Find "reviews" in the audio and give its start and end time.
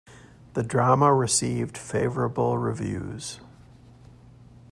2.57-3.39